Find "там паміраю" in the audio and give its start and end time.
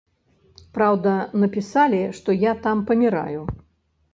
2.67-3.41